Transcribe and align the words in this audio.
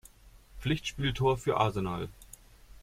Pflichtspieltor 0.61 1.37
für 1.37 1.57
Arsenal. 1.57 2.09